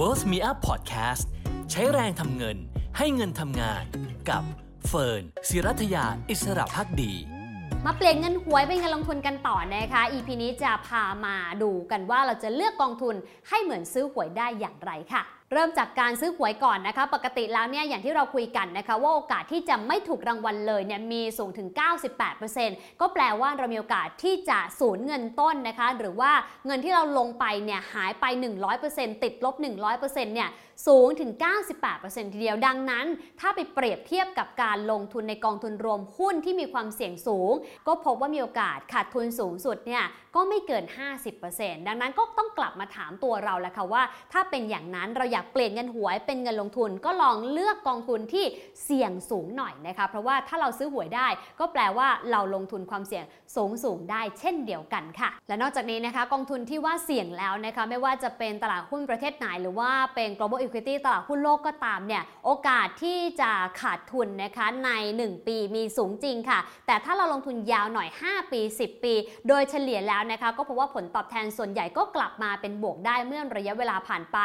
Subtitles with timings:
[0.00, 1.24] Worth Me Up Podcast
[1.70, 2.56] ใช้แรงทำเงิน
[2.98, 3.84] ให้เงินทำงาน
[4.30, 4.42] กับ
[4.86, 7.12] เฟิร์นศิรัทยาอิสระพักดี
[7.84, 13.14] มาเปลี่ยนเงินหวยเป็นเงินลงทุนกันต่อนะคะ EP นี้จะพามาดูกันว่าเราจะเลือกกองทุน
[13.48, 15.22] ให้เหมือนซื้อหวยได้อย่างไรค่ะ
[15.54, 21.68] เริ่มจากการซื้อหวยก่อนนะคะ ปกติแล้วเนี่ยอย่างที่เราคุยกันนะคะ ว่าโอกาสที่จะไม่ถูกรางวัลเลยเนี่ยมีสูงถึง
[22.34, 26.32] 98%ก็แปลว่าเรามีโอกาสที่จะสูญเงินต้นนะคะ หรือว่า
[26.66, 28.24] เงินที่เราลงไปเนี่ยหายไป
[28.74, 29.54] 100%ติดลบ
[29.94, 30.48] 100%เนี่ย
[30.86, 31.30] สูงถึง
[31.82, 33.06] 98%ทีเดียวดังนั้น
[33.40, 37.52] ถ้าไปเปรียบเทียบกับการลงทุนในกองทุนรวมหุ้นที่มีความเสี่ยงสูง
[37.86, 40.04] ก็พบว่ามีโอกาสขาดทุนสูงสุดเนี่ย
[40.36, 40.84] ก็ไม่เกิน
[41.36, 48.44] 50%ดังนั้นก็ต้องกลับมาถามตัวเราแล้วค่ะว่า ถ้าเป็นอย่างนั้นเราอยากเปลี่ยนเงินหวยเป็นเงินลงทุน ก็ลองเลือกกองทุนที่
[48.84, 51.28] เสี่ยงสูงหน่อยนะคะเพราะว่าถ้าเราซื้อหวยได้
[51.60, 53.24] ก็แปลว่าเราลงทุนความเสี่ยง
[53.56, 64.90] สูงสูงได้เช่นเดียวกันค่ะ และนอกจากนี้นะคะ กองทุนที่ว่าเสี่ยงแล้วนะคะไม่ว่าจะเป็นตลาดหุ้นประเทศไหนหรือว่าเป็น global equity ตลาดหุ้นโลกก็ตามเนี่ยโอกาสที่จะขาดทุนนะคะใน
[65.20, 69.14] 1 ปีมีสูงจริงค่ะ แต่ถ้าเราลงทุนยาวหน่อย 5 ปี 10 ปี
[69.48, 74.38] โดยเฉลี่ยแล้วนะคะก็พบว่าผลตอบแทนส่วนใหญ่ก็กลับมาเป็นบวกได้เมื่อระยะเวลาผ่านไป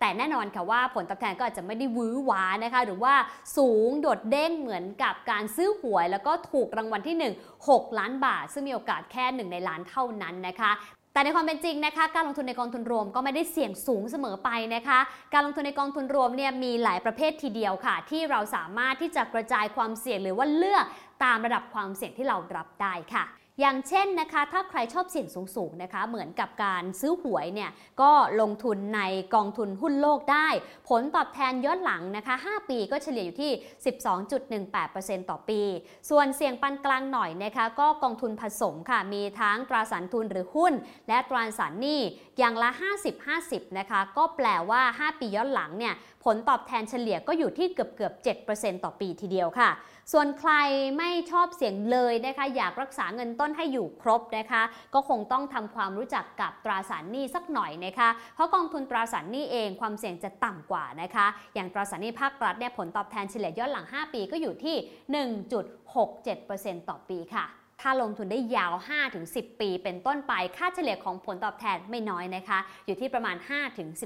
[0.00, 3.14] แต่แน่นอนค่ะว่าผลตอบแทนก็อาจจะไม่ได้วื้อหวานะคะหรือว่า
[3.56, 10.72] สูงโดดเด้งเหมือนกับการซื้อหวย แล้วก็ถูกรางวัลที่ 1 6 ล้านบาท ซึ่งมีโอกาสแค่หนึ่งในล้านเท่านั้นนะคะ
[11.12, 14.98] แต่ในความเป็นจริงนะคะการลงทุนในกองทุนรวมก็ไม่ได้เสี่ยงสูงเสมอไปนะคะ
[15.32, 20.84] การลงทุนในกองทุนรวมเนี่ยมีหลายประเภททีเดียวค่ะ ที่เราสามารถที่จะกระจายความเสี่ยงหรือว่าเลือก
[21.24, 23.24] ตามระดับความเสี่ยงที่เรารับได้ค่ะ
[23.60, 27.70] อย่างเช่นนะคะถ้าใครชอบเสี่ยงสูงๆนะคะเหมือนกับการซื้อหวยเนี่ย
[28.02, 29.02] ก็ลงทุนใน
[29.34, 30.48] กองทุนหุ้นโลกได้
[30.88, 33.52] ผลตอบแทนย้อนหลังนะคะ 5 ปีก็เฉลี่ยอยู่ที่
[34.40, 35.60] 12.18%ต่อปี
[36.10, 40.72] ส่วนเสี่ยงปานกลางหน่อยนะคะก็กองทุนผสมค่ะมีทั้งตราสารทุนหรือหุ้น
[41.08, 42.00] และตราสารหนี้
[42.38, 42.70] อย่างละ
[43.24, 48.12] 50-50 นะคะก็แปลว่า 5 ปีย้อนหลังเนี่ยผลตอบแทนเฉลี่ยก็อยู่ที่เกือบเกือบ
[48.48, 49.70] 7%ต่อปีทีเดียวค่ะ
[50.12, 50.52] ส่วนใคร
[50.98, 54.62] ไม่ชอบเสี่ยงเลยนะคะอยากรักษาเงินต้นให้อยู่ครบนะคะ
[54.94, 64.76] ก็คงต้องทำความรู้จักกับตราสารหนี้สักหน่อยนะคะ เพราะกองทุนตราสารหนี้เองความเสี่ยงจะต่ำกว่านะคะ อย่างตราสารหนี้ภาครัฐเนี่ยผลตอบแทนเฉลี่ยย้อนหลัง 5 ปีก็อยู่ที่
[65.82, 67.46] 1.67%ต่อปีค่ะ
[67.80, 68.72] ถ้าลงทุนได้ยาว
[69.16, 73.36] 5-10 ปี เป็นต้นไป ค่าเฉลี่ยของผลตอบแทนไม่น้อยนะคะ อยู่ที่ประมาณ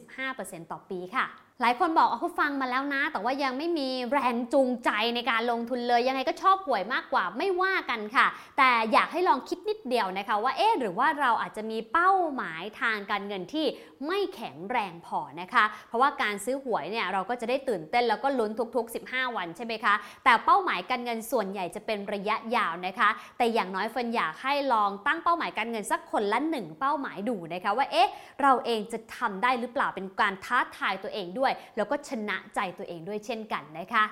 [0.01, 1.27] 5-15%ต่อปีค่ะ
[1.61, 8.27] หลายคนบอกเอาเขาฟังมาแล้วนะ แต่ว่ายังไม่มีแรงจูงใจในการลงทุนเลย ยังไงก็ชอบหวยมากกว่าไม่ว่ากันค่ะ
[8.59, 13.67] แต่อยากให้ลองคิดนิดเดียวนะคะ ว่าเอ๊ะหรือว่าเราอาจจะมีเป้าหมายทางการเงินที่
[14.07, 19.95] ไม่แข็งแรงพอนะคะ เพราะว่าการซื้อหวยเนี่ยเราก็จะได้ตื่นเต้นแล้วก็ลุ้นทุก ๆ 15 วันใช่ไหมคะ
[20.25, 28.11] แต่เป้าหมายการเงินส่วนใหญ่จะเป็นระยะยาวนะคะ แต่อย่างน้อยเฟินอยากให้ลองตั้งเป้าหมายการเงินสักคนละหนึ่งเป้าหมายดูนะคะว่าเอ๊ะ
[28.43, 31.46] เราเองจะทำได้หรือเปล่าเป็นการท้าทายตัวเองด้วย
[31.77, 34.05] แล้วก็ชนะใจตัวเองด้วยเช่นกันนะคะ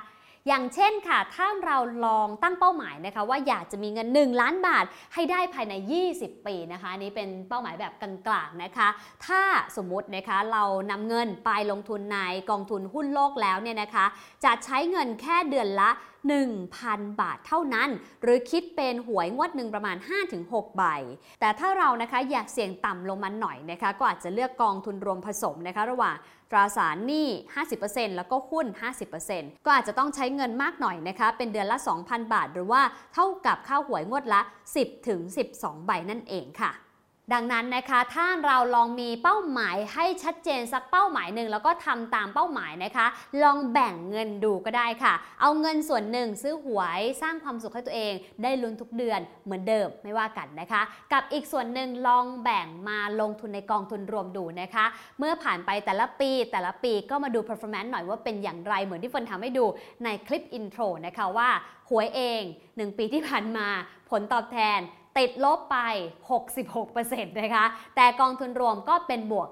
[0.48, 4.84] อย่างเช่นค่ะ ถ้าเราลองตั้งเป้าหมายนะคะ ว่าอยากจะมีเงิน 1 ล้านบาท
[5.14, 5.74] ให้ได้ภายใน
[6.10, 8.88] 20 ปีนะคะนี้เป็นเป้าหมายแบบกลางๆนะคะ
[9.26, 9.42] ถ้า
[9.76, 12.18] สมมตินะคะเรานำเงินไปลงทุนใน
[12.50, 14.06] กองทุนหุ้นโลกแล้วเนี่ยนะคะ
[14.44, 15.90] จะใช้เงินแค่เดือนละ
[16.48, 17.88] 1,000 บาทเท่านั้น
[18.22, 19.96] หรือคิดเป็นหวยงวดหนึ่งประมาณ
[20.36, 20.82] 5-6 ใบ
[21.40, 26.16] แต่ถ้าเรานะคะอยากเสี่ยงต่ำลงมาหน่อยนะคะก็อาจจะเลือกกองทุนรวมผสมนะคะระหว่าง
[26.50, 27.28] ตราสารหนี้
[27.72, 28.66] 50%แล้วก็หุ้น
[29.16, 32.82] 50%ก็อาจจะต้องใช้เงินมากหน่อยนะคะ เป็นเดือนละ 2,000 บาท หรือว่า
[33.14, 34.40] เท่ากับค่าหวยงวดละ
[35.14, 36.72] 10-12 ใบนั่นเองค่ะ
[37.32, 43.06] ดังนั้นนะคะถ้าเราลองมีเป้าหมายให้ชัดเจนสักเป้าหมายหนึ่งแล้วก็ทำตามเป้าหมายนะคะ
[43.42, 54.84] ลองแบ่งเงินดูก็ได้ค่ะ เอาเงินส่วนหนึ่งซื้อหวยสร้างความสุขให้ตัวเอง ได้ลุ้นทุกเดือนเหมือนเดิมไม่ว่ากันนะคะ กับอีกส่วนหนึ่งลองแบ่งมาลงทุนในกองทุนรวมดูนะคะ
[55.18, 59.64] เมื่อผ่านไปแต่ละปีแต่ละปีก็มาดู performance หน่อยว่าเป็นอย่างไรเหมือนที่เฟิร์นทำให้ดู
[60.04, 61.48] ในคลิป intro นะคะว่า
[61.90, 63.66] หวยเอง 1 ปีที่ผ่านมา
[64.10, 64.80] ผลตอบแทน
[65.18, 65.78] ติดลบไป
[66.58, 67.64] 66%นะคะ
[67.96, 69.48] แต่กองทุนรวมก็เป็นบวก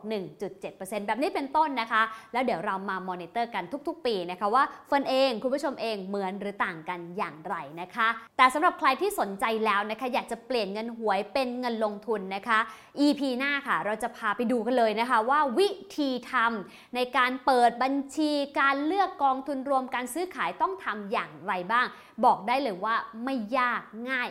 [0.52, 12.58] 1.7%แบบนี้เป็นต้นนะคะ แล้วเดี๋ยวเรามามอนิเตอร์กันทุกๆ ปีนะคะว่าเฟินเองคุณผู้ชมเองเหมือนหรือต่างกันอย่างไรนะคะ แต่สำหรับใครที่สนใจแล้วนะคะ อยากจะเปลี่ยนเงินหวยเป็นเงินลงทุนนะคะ
[13.06, 21.86] EP หน้าค่ะ เราจะพาไปดูกันเลยนะคะว่าวิธีทำในการเปิดบัญชีการเลือกกองทุนรวมการซื้อขายต้องทำอย่างไรบ้าง
[22.24, 22.94] บอกได้เลยว่า
[23.24, 24.28] ไม่ยากง่าย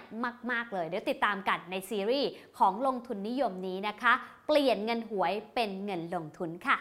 [0.51, 4.13] มาก ๆเลยเดี๋ยวติดตามกันในซีรีส์ของลงทุนนิยมนี้นะคะ
[4.47, 6.77] เปลี่ยนเงินหวยเป็นเงินลงทุนค่ะ